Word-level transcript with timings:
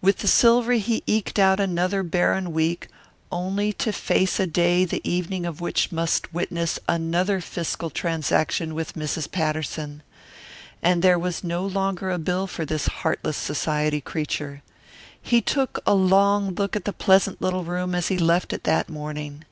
With 0.00 0.20
the 0.20 0.28
silver 0.28 0.72
he 0.72 1.02
eked 1.06 1.38
out 1.38 1.60
another 1.60 2.02
barren 2.02 2.54
week, 2.54 2.88
only 3.30 3.70
to 3.74 3.92
face 3.92 4.40
a 4.40 4.46
day 4.46 4.86
the 4.86 5.02
evening 5.06 5.44
of 5.44 5.60
which 5.60 5.92
must 5.92 6.32
witness 6.32 6.78
another 6.88 7.42
fiscal 7.42 7.90
transaction 7.90 8.74
with 8.74 8.94
Mrs. 8.94 9.30
Patterson. 9.30 10.02
And 10.80 11.02
there 11.02 11.18
was 11.18 11.44
no 11.44 11.66
longer 11.66 12.10
a 12.10 12.16
bill 12.18 12.46
for 12.46 12.64
this 12.64 12.86
heartless 12.88 13.36
society 13.36 14.00
creature. 14.00 14.62
He 15.20 15.42
took 15.42 15.80
a 15.86 15.92
long 15.92 16.54
look 16.54 16.74
at 16.74 16.86
the 16.86 16.94
pleasant 16.94 17.42
little 17.42 17.64
room 17.64 17.94
as 17.94 18.08
he 18.08 18.16
left 18.16 18.54
it 18.54 18.64
that 18.64 18.88
morning. 18.88 19.44